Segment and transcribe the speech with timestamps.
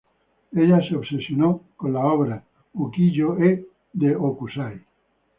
[0.51, 4.81] Ella se obsesionó con las obras "ukiyo-e" de Hokusai.